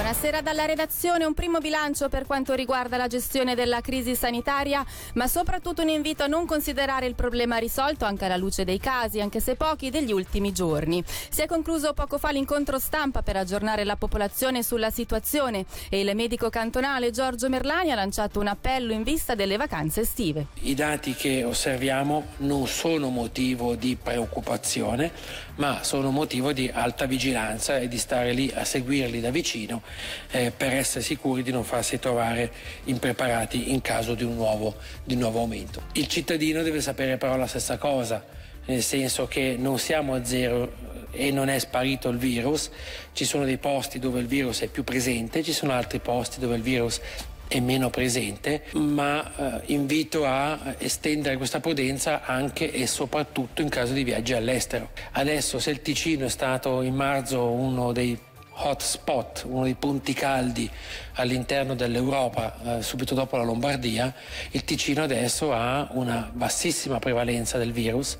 Buonasera 0.00 0.40
dalla 0.40 0.64
redazione, 0.64 1.26
un 1.26 1.34
primo 1.34 1.58
bilancio 1.58 2.08
per 2.08 2.24
quanto 2.24 2.54
riguarda 2.54 2.96
la 2.96 3.06
gestione 3.06 3.54
della 3.54 3.82
crisi 3.82 4.16
sanitaria, 4.16 4.82
ma 5.14 5.28
soprattutto 5.28 5.82
un 5.82 5.90
invito 5.90 6.22
a 6.22 6.26
non 6.26 6.46
considerare 6.46 7.04
il 7.04 7.14
problema 7.14 7.58
risolto 7.58 8.06
anche 8.06 8.24
alla 8.24 8.38
luce 8.38 8.64
dei 8.64 8.78
casi, 8.78 9.20
anche 9.20 9.40
se 9.40 9.56
pochi 9.56 9.90
degli 9.90 10.10
ultimi 10.10 10.52
giorni. 10.52 11.04
Si 11.04 11.42
è 11.42 11.46
concluso 11.46 11.92
poco 11.92 12.16
fa 12.16 12.30
l'incontro 12.30 12.78
stampa 12.78 13.20
per 13.20 13.36
aggiornare 13.36 13.84
la 13.84 13.96
popolazione 13.96 14.62
sulla 14.62 14.88
situazione 14.88 15.66
e 15.90 16.00
il 16.00 16.16
medico 16.16 16.48
cantonale 16.48 17.10
Giorgio 17.10 17.50
Merlani 17.50 17.92
ha 17.92 17.94
lanciato 17.94 18.40
un 18.40 18.46
appello 18.46 18.94
in 18.94 19.02
vista 19.02 19.34
delle 19.34 19.58
vacanze 19.58 20.00
estive. 20.00 20.46
I 20.62 20.74
dati 20.74 21.12
che 21.12 21.44
osserviamo 21.44 22.24
non 22.38 22.66
sono 22.66 23.10
motivo 23.10 23.74
di 23.74 23.98
preoccupazione, 24.02 25.12
ma 25.56 25.82
sono 25.82 26.10
motivo 26.10 26.54
di 26.54 26.70
alta 26.72 27.04
vigilanza 27.04 27.76
e 27.76 27.86
di 27.86 27.98
stare 27.98 28.32
lì 28.32 28.50
a 28.54 28.64
seguirli 28.64 29.20
da 29.20 29.30
vicino 29.30 29.82
eh, 30.30 30.52
per 30.56 30.72
essere 30.72 31.02
sicuri 31.02 31.42
di 31.42 31.50
non 31.50 31.64
farsi 31.64 31.98
trovare 31.98 32.50
impreparati 32.84 33.72
in 33.72 33.80
caso 33.80 34.14
di 34.14 34.24
un, 34.24 34.34
nuovo, 34.34 34.76
di 35.04 35.14
un 35.14 35.20
nuovo 35.20 35.40
aumento. 35.40 35.82
Il 35.92 36.08
cittadino 36.08 36.62
deve 36.62 36.80
sapere 36.80 37.16
però 37.16 37.36
la 37.36 37.46
stessa 37.46 37.78
cosa, 37.78 38.24
nel 38.66 38.82
senso 38.82 39.26
che 39.26 39.56
non 39.58 39.78
siamo 39.78 40.14
a 40.14 40.24
zero 40.24 40.88
e 41.12 41.30
non 41.30 41.48
è 41.48 41.58
sparito 41.58 42.08
il 42.08 42.18
virus, 42.18 42.70
ci 43.12 43.24
sono 43.24 43.44
dei 43.44 43.58
posti 43.58 43.98
dove 43.98 44.20
il 44.20 44.26
virus 44.26 44.60
è 44.60 44.68
più 44.68 44.84
presente, 44.84 45.42
ci 45.42 45.52
sono 45.52 45.72
altri 45.72 45.98
posti 45.98 46.38
dove 46.38 46.56
il 46.56 46.62
virus 46.62 47.00
è 47.50 47.58
meno 47.58 47.90
presente, 47.90 48.62
ma 48.74 49.58
eh, 49.58 49.72
invito 49.72 50.24
a 50.24 50.76
estendere 50.78 51.36
questa 51.36 51.58
prudenza 51.58 52.24
anche 52.24 52.70
e 52.70 52.86
soprattutto 52.86 53.60
in 53.60 53.68
caso 53.68 53.92
di 53.92 54.04
viaggi 54.04 54.34
all'estero. 54.34 54.90
Adesso 55.12 55.58
se 55.58 55.70
il 55.70 55.82
Ticino 55.82 56.26
è 56.26 56.28
stato 56.28 56.80
in 56.82 56.94
marzo 56.94 57.50
uno 57.50 57.90
dei 57.90 58.16
hotspot, 58.66 59.44
uno 59.46 59.64
dei 59.64 59.74
punti 59.74 60.12
caldi 60.12 60.70
all'interno 61.14 61.74
dell'Europa 61.74 62.78
eh, 62.78 62.82
subito 62.82 63.14
dopo 63.14 63.36
la 63.36 63.44
Lombardia, 63.44 64.12
il 64.50 64.64
Ticino 64.64 65.02
adesso 65.02 65.52
ha 65.52 65.88
una 65.92 66.30
bassissima 66.32 66.98
prevalenza 66.98 67.58
del 67.58 67.72
virus 67.72 68.16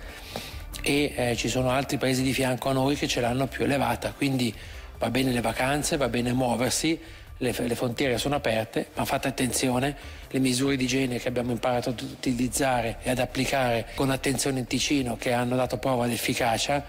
e 0.83 1.13
eh, 1.15 1.37
ci 1.37 1.49
sono 1.49 1.71
altri 1.71 1.99
paesi 1.99 2.23
di 2.23 2.33
fianco 2.33 2.69
a 2.69 2.73
noi 2.73 2.97
che 2.97 3.07
ce 3.09 3.21
l'hanno 3.21 3.47
più 3.47 3.65
elevata, 3.65 4.13
quindi 4.17 4.55
va 4.99 5.11
bene 5.11 5.33
le 5.33 5.41
vacanze, 5.41 5.97
va 5.97 6.09
bene 6.09 6.33
muoversi, 6.33 6.99
le, 7.39 7.55
le 7.57 7.75
frontiere 7.75 8.19
sono 8.19 8.37
aperte, 8.37 8.89
ma 8.95 9.05
fate 9.05 9.29
attenzione, 9.29 9.97
le 10.29 10.39
misure 10.39 10.77
di 10.77 10.85
igiene 10.85 11.19
che 11.19 11.29
abbiamo 11.29 11.53
imparato 11.53 11.91
ad 11.91 12.01
utilizzare 12.01 12.99
e 13.03 13.11
ad 13.11 13.19
applicare 13.19 13.87
con 13.95 14.11
attenzione 14.11 14.61
in 14.61 14.67
Ticino 14.67 15.17
che 15.17 15.33
hanno 15.33 15.57
dato 15.57 15.79
prova 15.79 16.07
di 16.07 16.15
efficacia 16.15 16.85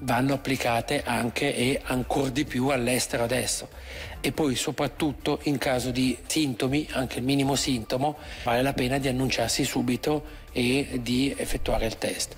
vanno 0.00 0.34
applicate 0.34 1.02
anche 1.04 1.54
e 1.54 1.80
ancora 1.84 2.30
di 2.30 2.44
più 2.44 2.68
all'estero 2.68 3.24
adesso. 3.24 3.68
E 4.20 4.32
poi 4.32 4.54
soprattutto 4.54 5.40
in 5.44 5.58
caso 5.58 5.90
di 5.90 6.16
sintomi, 6.26 6.86
anche 6.92 7.18
il 7.18 7.24
minimo 7.24 7.54
sintomo, 7.54 8.18
vale 8.44 8.62
la 8.62 8.72
pena 8.72 8.98
di 8.98 9.08
annunciarsi 9.08 9.64
subito 9.64 10.38
e 10.52 11.00
di 11.02 11.34
effettuare 11.36 11.86
il 11.86 11.96
test. 11.96 12.36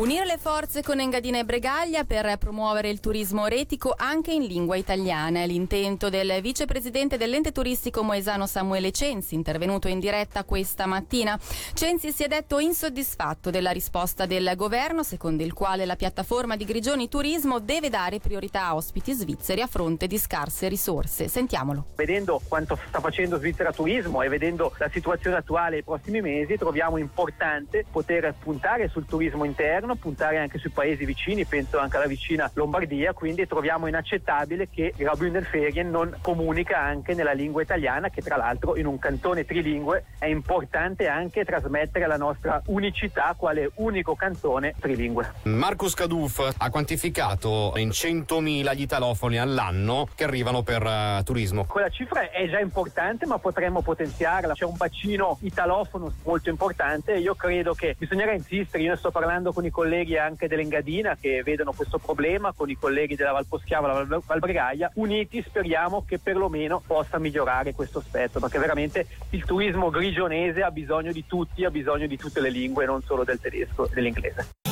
Unire 0.00 0.24
le 0.24 0.38
forze 0.38 0.82
con 0.82 0.98
Engadina 0.98 1.40
e 1.40 1.44
Bregaglia 1.44 2.04
per 2.04 2.38
promuovere 2.38 2.88
il 2.88 3.00
turismo 3.00 3.44
retico 3.48 3.92
anche 3.94 4.32
in 4.32 4.44
lingua 4.44 4.76
italiana. 4.76 5.40
È 5.40 5.46
l'intento 5.46 6.08
del 6.08 6.38
vicepresidente 6.40 7.18
dell'ente 7.18 7.52
turistico 7.52 8.02
moesano 8.02 8.46
Samuele 8.46 8.92
Censi, 8.92 9.34
intervenuto 9.34 9.88
in 9.88 9.98
diretta 9.98 10.44
questa 10.44 10.86
mattina. 10.86 11.38
Censi 11.74 12.12
si 12.12 12.22
è 12.22 12.28
detto 12.28 12.58
insoddisfatto 12.60 13.50
della 13.50 13.72
risposta 13.72 14.24
del 14.24 14.50
governo, 14.56 15.02
secondo 15.02 15.42
il 15.42 15.52
quale 15.52 15.84
la 15.84 15.96
piattaforma 15.96 16.56
di 16.56 16.64
Grigioni 16.64 17.10
Turismo 17.10 17.58
deve 17.58 17.90
dare 17.90 18.20
priorità 18.20 18.68
a 18.68 18.76
ospiti 18.76 19.12
svizzeri 19.12 19.60
a 19.60 19.66
fronte 19.66 20.06
di 20.06 20.16
scarse 20.16 20.68
risorse. 20.68 21.28
Sentiamolo. 21.28 21.88
Vedendo 21.96 22.40
quanto 22.48 22.78
sta 22.88 23.00
facendo 23.00 23.36
Svizzera 23.36 23.70
Turismo 23.70 24.22
e 24.22 24.30
vedendo 24.30 24.72
la 24.78 24.88
situazione 24.88 25.36
attuale 25.36 25.72
nei 25.72 25.82
prossimi 25.82 26.22
mesi, 26.22 26.56
troviamo 26.56 26.96
importante 26.96 27.84
poter 27.92 28.34
puntare 28.42 28.88
sul 28.88 29.04
turismo 29.04 29.44
interno 29.44 29.88
governo, 29.90 29.94
puntare 29.96 30.38
anche 30.38 30.58
sui 30.58 30.70
paesi 30.70 31.04
vicini, 31.04 31.44
penso 31.44 31.78
anche 31.78 31.96
alla 31.96 32.06
vicina 32.06 32.50
Lombardia, 32.54 33.12
quindi 33.12 33.46
troviamo 33.46 33.86
inaccettabile 33.86 34.68
che 34.68 34.92
Graubünden 34.96 35.44
Ferien 35.44 35.90
non 35.90 36.16
comunica 36.20 36.78
anche 36.78 37.14
nella 37.14 37.32
lingua 37.32 37.62
italiana, 37.62 38.10
che 38.10 38.22
tra 38.22 38.36
l'altro 38.36 38.76
in 38.76 38.86
un 38.86 38.98
cantone 38.98 39.44
trilingue 39.44 40.04
è 40.18 40.26
importante 40.26 41.08
anche 41.08 41.44
trasmettere 41.44 42.06
la 42.06 42.16
nostra 42.16 42.62
unicità 42.66 43.34
quale 43.36 43.70
unico 43.76 44.14
cantone 44.14 44.74
trilingue. 44.78 45.32
Marcus 45.44 45.94
Caduff 45.94 46.40
ha 46.56 46.70
quantificato 46.70 47.72
in 47.76 47.88
100.000 47.88 48.74
gli 48.74 48.82
italofoni 48.82 49.38
all'anno 49.38 50.08
che 50.14 50.24
arrivano 50.24 50.62
per 50.62 50.82
uh, 50.82 51.22
turismo. 51.22 51.64
Quella 51.64 51.88
cifra 51.88 52.30
è 52.30 52.48
già 52.48 52.60
importante, 52.60 53.26
ma 53.26 53.38
potremmo 53.38 53.82
potenziarla. 53.82 54.54
C'è 54.54 54.64
un 54.64 54.76
bacino 54.76 55.38
italofono 55.42 56.12
molto 56.24 56.50
importante 56.50 57.14
e 57.14 57.20
io 57.20 57.34
credo 57.34 57.74
che 57.74 57.94
bisognerà 57.98 58.32
insistere. 58.32 58.82
Io 58.82 58.90
ne 58.90 58.96
sto 58.96 59.10
parlando 59.10 59.52
con 59.52 59.64
i 59.64 59.69
i 59.70 59.72
colleghi 59.72 60.18
anche 60.18 60.48
dell'Engadina 60.48 61.16
che 61.18 61.42
vedono 61.42 61.72
questo 61.72 61.98
problema, 61.98 62.52
con 62.52 62.68
i 62.68 62.76
colleghi 62.76 63.14
della 63.14 63.32
Valposchiava 63.32 63.92
la 63.92 64.20
Valbregaglia, 64.26 64.90
uniti 64.94 65.42
speriamo 65.46 66.04
che 66.06 66.18
perlomeno 66.18 66.82
possa 66.84 67.18
migliorare 67.18 67.72
questo 67.72 67.98
aspetto, 67.98 68.40
perché 68.40 68.58
veramente 68.58 69.06
il 69.30 69.44
turismo 69.44 69.90
grigionese 69.90 70.62
ha 70.62 70.70
bisogno 70.70 71.12
di 71.12 71.24
tutti, 71.26 71.64
ha 71.64 71.70
bisogno 71.70 72.06
di 72.06 72.16
tutte 72.16 72.40
le 72.40 72.50
lingue, 72.50 72.84
non 72.84 73.00
solo 73.02 73.24
del 73.24 73.40
tedesco 73.40 73.88
e 73.88 73.94
dell'inglese. 73.94 74.69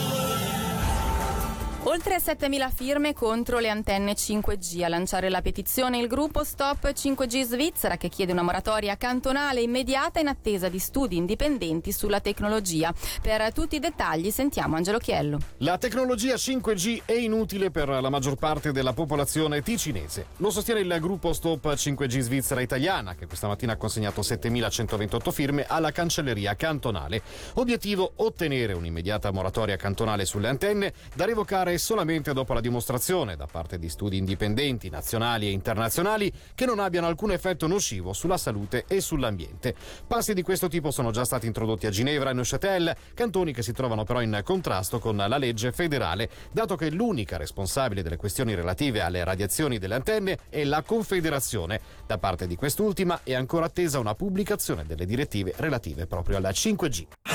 Oltre 1.90 2.18
7.000 2.18 2.70
firme 2.70 3.14
contro 3.14 3.60
le 3.60 3.70
antenne 3.70 4.12
5G. 4.12 4.82
A 4.82 4.88
lanciare 4.88 5.30
la 5.30 5.40
petizione 5.40 5.96
il 5.96 6.06
gruppo 6.06 6.44
Stop 6.44 6.86
5G 6.86 7.44
Svizzera 7.44 7.96
che 7.96 8.10
chiede 8.10 8.32
una 8.32 8.42
moratoria 8.42 8.98
cantonale 8.98 9.62
immediata 9.62 10.20
in 10.20 10.28
attesa 10.28 10.68
di 10.68 10.78
studi 10.78 11.16
indipendenti 11.16 11.90
sulla 11.90 12.20
tecnologia. 12.20 12.92
Per 13.22 13.54
tutti 13.54 13.76
i 13.76 13.78
dettagli 13.78 14.30
sentiamo 14.30 14.76
Angelo 14.76 14.98
Chiello. 14.98 15.38
La 15.58 15.78
tecnologia 15.78 16.34
5G 16.34 17.04
è 17.06 17.14
inutile 17.14 17.70
per 17.70 17.88
la 17.88 18.10
maggior 18.10 18.34
parte 18.34 18.70
della 18.70 18.92
popolazione 18.92 19.62
ticinese. 19.62 20.26
Lo 20.36 20.50
sostiene 20.50 20.80
il 20.80 20.94
gruppo 21.00 21.32
Stop 21.32 21.72
5G 21.72 22.18
Svizzera 22.18 22.60
Italiana 22.60 23.14
che 23.14 23.26
questa 23.26 23.48
mattina 23.48 23.72
ha 23.72 23.76
consegnato 23.76 24.20
7.128 24.20 25.30
firme 25.30 25.64
alla 25.66 25.90
cancelleria 25.90 26.54
cantonale. 26.54 27.22
Obiettivo 27.54 28.12
ottenere 28.16 28.74
un'immediata 28.74 29.30
moratoria 29.30 29.76
cantonale 29.76 30.26
sulle 30.26 30.48
antenne 30.48 30.92
da 31.14 31.24
revocare 31.24 31.76
solamente 31.78 32.32
dopo 32.32 32.52
la 32.52 32.60
dimostrazione 32.60 33.36
da 33.36 33.46
parte 33.46 33.78
di 33.78 33.88
studi 33.88 34.16
indipendenti 34.16 34.90
nazionali 34.90 35.46
e 35.46 35.50
internazionali 35.50 36.32
che 36.54 36.66
non 36.66 36.78
abbiano 36.78 37.06
alcun 37.06 37.32
effetto 37.32 37.66
nocivo 37.66 38.12
sulla 38.12 38.36
salute 38.36 38.84
e 38.86 39.00
sull'ambiente. 39.00 39.74
Passi 40.06 40.34
di 40.34 40.42
questo 40.42 40.68
tipo 40.68 40.90
sono 40.90 41.10
già 41.10 41.24
stati 41.24 41.46
introdotti 41.46 41.86
a 41.86 41.90
Ginevra 41.90 42.30
e 42.30 42.34
Neuchâtel, 42.34 42.96
cantoni 43.14 43.52
che 43.52 43.62
si 43.62 43.72
trovano 43.72 44.04
però 44.04 44.20
in 44.20 44.40
contrasto 44.44 44.98
con 44.98 45.16
la 45.16 45.38
legge 45.38 45.72
federale, 45.72 46.28
dato 46.52 46.76
che 46.76 46.90
l'unica 46.90 47.36
responsabile 47.36 48.02
delle 48.02 48.16
questioni 48.16 48.54
relative 48.54 49.00
alle 49.00 49.24
radiazioni 49.24 49.78
delle 49.78 49.94
antenne 49.94 50.38
è 50.48 50.64
la 50.64 50.82
Confederazione. 50.82 51.80
Da 52.06 52.18
parte 52.18 52.46
di 52.46 52.56
quest'ultima 52.56 53.20
è 53.22 53.34
ancora 53.34 53.66
attesa 53.66 53.98
una 53.98 54.14
pubblicazione 54.14 54.84
delle 54.84 55.06
direttive 55.06 55.54
relative 55.56 56.06
proprio 56.06 56.36
alla 56.36 56.50
5G. 56.50 57.27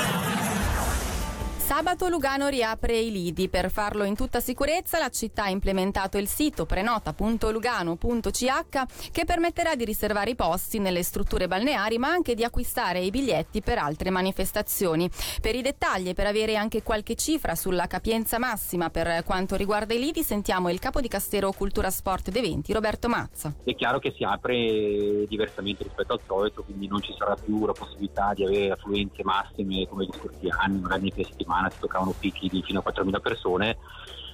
Sabato 1.66 2.08
Lugano 2.08 2.48
riapre 2.48 2.98
i 2.98 3.10
lidi. 3.10 3.48
Per 3.48 3.70
farlo 3.70 4.04
in 4.04 4.14
tutta 4.14 4.40
sicurezza 4.40 4.98
la 4.98 5.08
città 5.08 5.44
ha 5.44 5.48
implementato 5.48 6.18
il 6.18 6.28
sito 6.28 6.66
prenota.lugano.ch 6.66 9.10
che 9.10 9.24
permetterà 9.24 9.74
di 9.74 9.86
riservare 9.86 10.28
i 10.28 10.34
posti 10.34 10.78
nelle 10.78 11.02
strutture 11.02 11.48
balneari 11.48 11.96
ma 11.96 12.08
anche 12.08 12.34
di 12.34 12.44
acquistare 12.44 13.00
i 13.00 13.08
biglietti 13.08 13.62
per 13.62 13.78
altre 13.78 14.10
manifestazioni. 14.10 15.08
Per 15.40 15.54
i 15.54 15.62
dettagli 15.62 16.10
e 16.10 16.14
per 16.14 16.26
avere 16.26 16.56
anche 16.56 16.82
qualche 16.82 17.14
cifra 17.14 17.54
sulla 17.54 17.86
capienza 17.86 18.38
massima 18.38 18.90
per 18.90 19.24
quanto 19.24 19.56
riguarda 19.56 19.94
i 19.94 19.98
lidi 19.98 20.22
sentiamo 20.22 20.68
il 20.68 20.78
capo 20.78 21.00
di 21.00 21.08
Castero 21.08 21.50
Cultura 21.52 21.88
Sport 21.88 22.28
ed 22.28 22.36
Eventi 22.36 22.74
Roberto 22.74 23.08
Mazza. 23.08 23.54
È 23.64 23.74
chiaro 23.74 24.00
che 24.00 24.12
si 24.14 24.22
apre 24.22 25.24
diversamente 25.26 25.84
rispetto 25.84 26.12
al 26.12 26.20
solito 26.26 26.62
quindi 26.62 26.88
non 26.88 27.00
ci 27.00 27.14
sarà 27.16 27.36
più 27.36 27.64
la 27.64 27.72
possibilità 27.72 28.34
di 28.34 28.44
avere 28.44 28.72
affluenze 28.72 29.24
massime 29.24 29.88
come 29.88 30.04
gli 30.04 30.12
scorsi 30.12 30.46
anni, 30.50 30.80
magari 30.80 31.06
in 31.06 31.12
settimana 31.24 31.52
settimana 31.54 31.70
si 31.70 31.78
toccavano 31.78 32.14
picchi 32.18 32.48
di 32.48 32.62
fino 32.62 32.82
a 32.84 32.90
4.000 32.90 33.20
persone. 33.20 33.76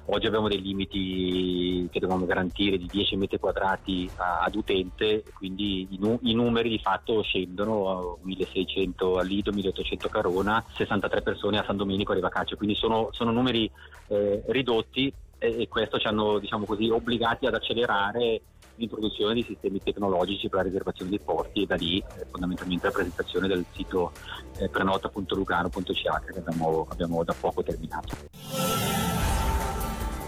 Oggi 0.07 0.27
abbiamo 0.27 0.49
dei 0.49 0.61
limiti 0.61 1.87
che 1.91 2.01
dobbiamo 2.01 2.25
garantire 2.25 2.79
di 2.79 2.89
10 2.91 3.17
metri 3.17 3.39
quadrati 3.39 4.11
ad 4.17 4.55
utente, 4.55 5.23
quindi 5.35 5.87
i, 5.91 5.99
nu- 6.01 6.19
i, 6.23 6.35
numeri 6.35 6.71
di 6.71 6.81
fatto 6.81 7.23
scendono, 7.23 8.19
1600 8.23 9.19
a 9.19 9.23
Lido, 9.23 9.53
1800 9.53 10.07
a 10.07 10.11
Carona, 10.11 10.65
63 10.75 11.23
persone 11.23 11.59
a 11.59 11.65
San 11.65 11.77
Domenico 11.77 12.11
e 12.11 12.17
Rivacaccio, 12.17 12.57
quindi 12.57 12.75
sono, 12.75 13.11
sono 13.13 13.31
numeri 13.31 13.71
eh, 14.09 14.43
ridotti 14.49 15.13
e, 15.41 15.67
questo 15.69 15.99
ci 15.99 16.07
hanno 16.07 16.39
diciamo 16.39 16.67
così, 16.67 16.89
obbligati 16.91 17.47
ad 17.47 17.55
accelerare 17.55 18.43
l'introduzione 18.77 19.35
di 19.35 19.43
sistemi 19.43 19.83
tecnologici 19.83 20.49
per 20.49 20.61
la 20.61 20.67
riservazione 20.67 21.11
dei 21.11 21.21
porti 21.21 21.63
e 21.63 21.67
da 21.67 21.75
lì 21.75 21.99
eh, 21.99 22.27
fondamentalmente 22.31 22.87
la 22.87 22.93
presentazione 22.93 23.49
del 23.49 23.65
sito 23.73 24.13
eh, 24.59 24.69
prenota.lugano.ch 24.69 25.93
che 25.93 26.39
abbiamo, 26.39 26.87
abbiamo 26.91 27.25
da 27.25 27.35
poco 27.39 27.63
terminato. 27.63 29.10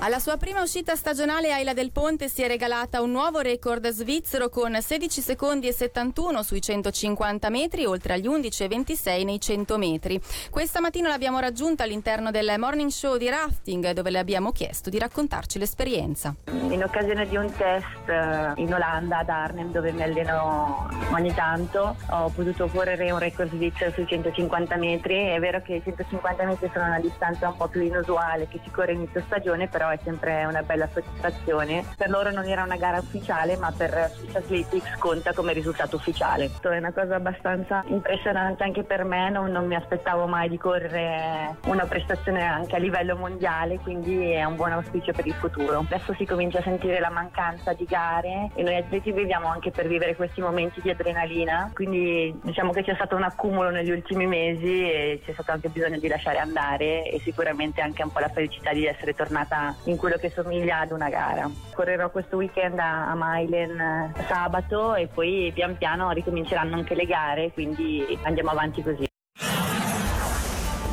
Alla 0.05 0.19
sua 0.19 0.37
prima 0.37 0.61
uscita 0.61 0.97
stagionale 0.97 1.53
Aila 1.53 1.75
del 1.75 1.93
Ponte 1.93 2.29
si 2.29 2.43
è 2.43 2.49
regalata 2.49 3.01
un 3.01 3.13
nuovo 3.13 3.39
record 3.39 3.89
svizzero 3.91 4.49
con 4.49 4.77
16 4.77 5.21
secondi 5.21 5.69
e 5.69 5.73
71 5.73 6.43
sui 6.43 6.61
150 6.61 7.49
metri, 7.51 7.85
oltre 7.85 8.15
agli 8.15 8.27
11 8.27 8.65
e 8.65 8.67
26 8.69 9.23
nei 9.25 9.41
100 9.41 9.79
metri. 9.79 10.21
Questa 10.51 10.81
mattina 10.81 11.09
l'abbiamo 11.09 11.39
raggiunta 11.39 11.85
all'interno 11.85 12.33
del 12.33 12.53
morning 12.59 12.91
show 12.91 13.17
di 13.17 13.29
rafting, 13.29 13.93
dove 13.93 14.11
le 14.11 14.19
abbiamo 14.19 14.51
chiesto 14.51 14.91
di 14.91 14.99
raccontarci 14.99 15.61
l'esperienza. 15.61 16.35
In 16.47 16.83
occasione 16.83 17.29
di 17.29 17.37
un 17.37 17.53
test 17.55 18.09
eh, 18.09 18.55
in 18.57 18.75
Olanda, 18.75 19.19
ad 19.19 19.29
Arnhem, 19.29 19.71
dove 19.71 19.93
mi 19.93 20.03
alleno 20.03 20.89
ogni 21.13 21.33
tanto, 21.33 21.95
ho 22.11 22.29
potuto 22.31 22.67
correre 22.67 23.09
un 23.13 23.21
record 23.21 23.51
svizzero 23.51 23.93
sui 23.93 24.09
150 24.09 24.75
metri. 24.79 25.29
È 25.29 25.39
vero 25.39 25.63
che 25.63 25.75
i 25.75 25.83
150 25.85 26.45
metri 26.45 26.69
sono 26.73 26.87
una 26.87 26.99
distanza 26.99 27.51
un 27.51 27.57
po' 27.57 27.69
più 27.69 27.83
inusuale 27.83 28.49
che 28.49 28.59
si 28.65 28.71
corre 28.73 28.95
inizio 28.95 29.23
stagione, 29.27 29.69
però 29.69 29.91
è 29.93 29.99
sempre 30.03 30.45
una 30.45 30.63
bella 30.63 30.89
soddisfazione. 30.93 31.85
Per 31.97 32.11
loro 32.11 32.31
non 32.31 32.47
era 32.47 32.63
una 32.63 32.77
gara 32.77 32.99
ufficiale, 32.99 33.57
ma 33.57 33.73
per 33.77 34.11
Swiss 34.15 34.35
Athletics 34.35 34.97
conta 34.99 35.33
come 35.33 35.53
risultato 35.53 35.97
ufficiale. 35.97 36.51
È 36.61 36.77
una 36.77 36.93
cosa 36.93 37.17
abbastanza 37.17 37.83
impressionante 37.87 38.63
anche 38.63 38.83
per 38.85 39.05
me, 39.05 39.31
non, 39.31 39.51
non 39.51 39.67
mi 39.67 39.75
aspettavo 39.75 40.27
mai 40.27 40.49
di 40.49 40.59
correre 40.59 41.57
una 41.67 41.85
prestazione 41.85 42.43
anche 42.43 42.77
a 42.77 42.79
livello 42.79 43.17
mondiale, 43.17 43.79
quindi 43.79 44.31
è 44.31 44.45
un 44.45 44.57
buon 44.57 44.73
auspicio 44.73 45.13
per 45.13 45.27
il 45.27 45.35
futuro. 45.35 45.81
Adesso 45.81 46.15
si 46.15 46.25
comincia 46.25 46.59
a 46.59 46.63
sentire 46.63 47.01
la 47.01 47.11
mancanza 47.11 47.73
di 47.73 47.85
gare 47.85 48.51
e 48.55 48.63
noi 48.63 48.77
atleti 48.77 49.13
viviamo 49.13 49.49
anche 49.49 49.71
per 49.71 49.87
vivere 49.87 50.17
questi 50.17 50.41
momenti 50.41 50.81
di 50.81 50.91
adrenalina, 50.91 51.71
quindi 51.75 52.39
diciamo 52.43 52.73
che 52.73 52.83
c'è 52.83 52.95
stato 52.95 53.17
un 53.17 53.23
accumulo 53.23 53.71
negli 53.71 53.91
ultimi 53.91 54.27
mesi 54.27 54.91
e 54.91 55.21
c'è 55.25 55.33
stato 55.33 55.53
anche 55.53 55.69
bisogno 55.69 55.99
di 55.99 56.09
lasciare 56.09 56.39
andare 56.39 57.05
e 57.11 57.21
sicuramente 57.21 57.81
anche 57.81 58.03
un 58.03 58.11
po' 58.11 58.21
la 58.21 58.29
felicità 58.29 58.73
di 58.73 58.87
essere 58.87 59.15
tornata 59.15 59.75
in 59.85 59.97
quello 59.97 60.17
che 60.17 60.31
somiglia 60.31 60.81
ad 60.81 60.91
una 60.93 61.09
gara. 61.09 61.51
Correrò 61.75 62.11
questo 62.11 62.37
weekend 62.37 62.79
a, 62.79 63.15
Mailen 63.15 63.79
eh, 63.79 64.13
sabato 64.29 64.95
e 64.95 65.07
poi 65.07 65.51
pian 65.55 65.77
piano 65.77 66.11
ricominceranno 66.11 66.77
anche 66.77 66.95
le 66.95 67.07
gare, 67.07 67.53
quindi 67.53 68.19
andiamo 68.23 68.51
avanti 68.51 68.83
così. 68.83 69.12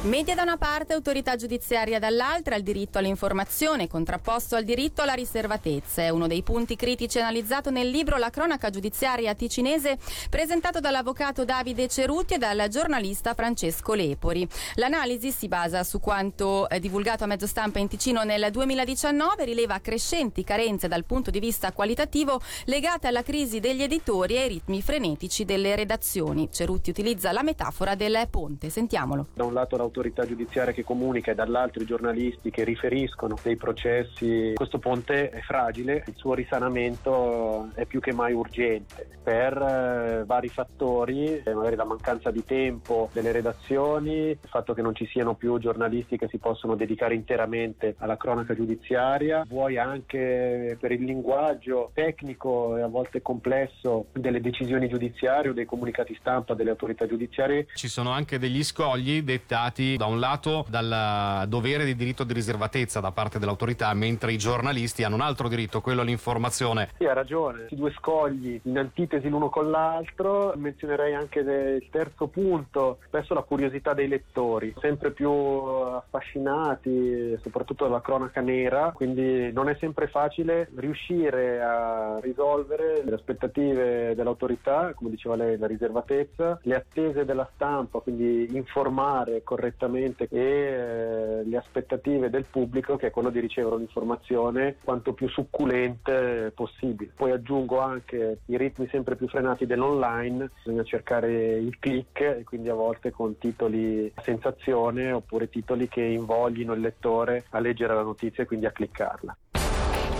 Media 0.04 0.34
da 0.34 0.44
una 0.44 0.56
parte, 0.56 0.94
autorità 0.94 1.36
giudiziaria 1.36 2.00
dall'altra, 2.00 2.56
il 2.56 2.64
diritto 2.64 3.00
all'informazione 3.00 3.90
contrapposto 3.90 4.56
al 4.56 4.64
diritto 4.64 5.02
alla 5.02 5.12
riservatezza. 5.12 6.04
È 6.04 6.08
uno 6.08 6.26
dei 6.26 6.42
punti 6.42 6.78
critici 6.78 7.20
analizzato 7.20 7.70
nel 7.70 7.90
libro 7.90 8.16
La 8.16 8.30
cronaca 8.30 8.70
giudiziaria 8.70 9.36
ticinese 9.36 9.98
presentato 10.30 10.80
dall'avvocato 10.80 11.44
Davide 11.44 11.90
Cerutti 11.90 12.36
e 12.36 12.38
dal 12.38 12.70
giornalista 12.70 13.34
Francesco 13.34 13.94
Lepori. 13.94 14.48
L'analisi 14.76 15.32
si 15.32 15.50
basa 15.50 15.84
su 15.84 16.00
quanto 16.00 16.70
eh, 16.70 16.80
divulgato 16.80 17.26
a 17.26 17.28
mezzo 17.28 17.46
stampa 17.46 17.80
in 17.80 17.90
Ticino 17.90 18.24
nel 18.24 18.52
2019, 18.52 19.44
rileva 19.44 19.80
crescenti 19.80 20.46
carenze 20.46 20.88
dal 20.88 21.04
punto 21.04 21.30
di 21.30 21.42
vista 21.42 21.74
qualitativo 21.74 22.40
legate 22.66 23.08
alla 23.08 23.22
crisi 23.22 23.60
degli 23.60 23.84
editori 23.84 24.36
e 24.36 24.44
ai 24.44 24.48
ritmi 24.48 24.82
frenetici 24.82 25.44
delle 25.44 25.76
redazioni. 25.76 26.48
Cerutti 26.50 26.90
utilizza 26.90 27.34
la 27.34 27.44
metafora 27.44 27.96
del 27.96 28.28
ponte. 28.30 28.70
Sentiamolo. 28.70 29.28
Da 29.34 29.44
un 29.44 29.54
lato 29.54 29.76
l'autorità 29.90 30.26
giudiziaria 30.26 30.72
che 30.72 30.84
comunica 30.84 31.32
e 31.32 31.36
dall'altro 31.36 31.82
i 31.82 31.86
giornalisti 31.86 32.52
che 32.52 32.64
riferiscono 32.64 33.36
dei 33.42 33.58
processi. 33.58 34.54
Questo 34.56 34.78
ponte 34.78 35.30
è 35.30 35.42
fragile, 35.42 36.04
il 36.08 36.14
suo 36.16 36.34
risanamento 36.36 37.70
è 37.74 37.86
più 37.86 38.00
che 38.00 38.14
mai 38.14 38.34
urgente 38.34 39.08
per 39.24 39.58
eh, 39.58 40.24
vari 40.26 40.48
fattori, 40.48 41.42
eh, 41.44 41.54
magari 41.54 41.76
la 41.76 41.86
mancanza 41.86 42.32
di 42.32 42.44
tempo 42.46 43.10
delle 43.14 43.32
redazioni, 43.32 44.30
il 44.30 44.38
fatto 44.48 44.74
che 44.74 44.82
non 44.82 44.96
ci 44.96 45.08
siano 45.08 45.36
più 45.36 45.58
giornalisti 45.60 46.18
che 46.18 46.28
si 46.30 46.38
possono 46.38 46.76
dedicare 46.76 47.16
interamente 47.16 47.96
alla 48.00 48.18
cronaca 48.18 48.56
giudiziaria, 48.56 49.44
vuoi 49.48 49.78
anche 49.78 50.78
per 50.80 50.92
il 50.92 51.04
linguaggio 51.04 51.92
tecnico 51.94 52.78
e 52.78 52.82
a 52.82 52.88
volte 52.88 53.22
complesso 53.22 54.08
delle 54.14 54.42
decisioni 54.42 54.88
giudiziarie 54.88 55.52
o 55.52 55.54
dei 55.54 55.66
comunicati 55.66 56.16
stampa 56.20 56.54
delle 56.54 56.72
autorità 56.72 57.08
giudiziarie. 57.08 57.68
Ci 57.74 57.88
sono 57.88 58.12
anche 58.12 58.40
degli 58.40 58.64
scogli 58.64 59.22
dettati 59.22 59.79
dettati 59.80 59.98
da 59.98 60.06
un 60.06 60.20
lato 60.20 60.66
dal 60.68 61.46
dovere 61.48 61.86
di 61.86 61.96
diritto 61.96 62.24
di 62.24 62.34
riservatezza 62.34 63.00
da 63.00 63.12
parte 63.12 63.40
dell'autorità, 63.40 63.94
mentre 63.94 64.34
i 64.34 64.38
giornalisti 64.38 65.04
hanno 65.04 65.16
un 65.16 65.22
altro 65.22 65.48
diritto, 65.48 65.82
quello 65.82 66.02
all'informazione. 66.02 66.90
Sì, 66.98 67.06
ha 67.06 67.14
ragione, 67.14 67.68
i 67.70 67.76
due 67.76 67.92
scogli 67.92 68.60
in 68.64 68.78
antitesi 68.78 69.30
l'uno 69.30 69.50
con 69.50 69.70
l'altro. 69.70 70.54
Menzionerei 70.56 71.14
anche 71.14 71.40
il 71.40 71.88
terzo 71.90 72.28
punto, 72.28 73.00
spesso 73.06 73.34
la 73.34 73.42
curiosità 73.42 73.94
dei 73.94 74.08
lettori, 74.08 74.74
sempre 74.80 75.12
più 75.12 75.32
affascinati, 75.32 77.38
soprattutto 77.42 77.86
dalla 77.86 78.02
cronaca 78.02 78.42
nera, 78.42 78.92
quindi 78.94 79.52
non 79.54 79.70
è 79.70 79.78
sempre 79.80 80.08
facile 80.08 80.70
riuscire 80.76 81.62
a 81.62 82.20
risolvere 82.22 83.02
le 83.04 83.14
aspettative 83.14 84.16
dell'autorità, 84.16 84.94
come 84.94 85.10
diceva 85.10 85.36
lei, 85.36 85.58
la 85.58 85.68
riservatezza, 85.68 86.60
le 86.64 86.76
attese 86.76 87.26
della 87.26 87.50
stampa, 87.54 88.00
quindi 88.00 88.56
informare 88.56 89.44
correttamente 89.44 89.69
correttamente 89.70 90.28
e 90.30 90.40
eh, 90.40 91.44
le 91.46 91.58
aspettative 91.58 92.30
del 92.30 92.46
pubblico 92.50 92.96
che 92.96 93.08
è 93.08 93.12
quello 93.12 93.30
di 93.30 93.40
ricevere 93.40 93.76
un'informazione 93.76 94.78
quanto 94.84 95.14
più 95.14 95.30
succulente 95.30 96.52
possibile. 96.56 97.12
Poi 97.16 97.32
aggiungo 97.32 97.80
anche 97.80 98.40
i 98.46 98.58
ritmi 98.58 98.88
sempre 98.90 99.16
più 99.16 99.28
frenati 99.28 99.66
dell'online, 99.66 100.50
bisogna 100.64 100.84
cercare 100.84 101.58
il 101.58 101.78
click 101.80 102.22
e 102.22 102.44
quindi 102.44 102.70
a 102.70 102.74
volte 102.74 103.12
con 103.12 103.38
titoli 103.38 104.12
a 104.14 104.22
sensazione 104.22 105.12
oppure 105.12 105.50
titoli 105.50 105.88
che 105.88 106.02
invoglino 106.02 106.74
il 106.74 106.82
lettore 106.82 107.46
a 107.52 107.60
leggere 107.60 107.94
la 107.94 108.04
notizia 108.04 108.44
e 108.44 108.46
quindi 108.48 108.66
a 108.66 108.72
cliccarla. 108.72 109.38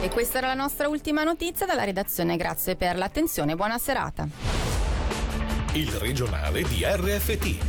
E 0.02 0.10
questa 0.10 0.38
era 0.38 0.48
la 0.48 0.54
nostra 0.54 0.88
ultima 0.88 1.24
notizia 1.24 1.66
dalla 1.66 1.84
redazione. 1.84 2.38
Grazie 2.38 2.78
per 2.78 2.96
l'attenzione 2.96 3.52
e 3.52 3.56
buona 3.56 3.78
serata 3.78 4.60
il 5.74 5.92
regionale 5.92 6.64
di 6.64 6.84
RFT, 6.84 7.69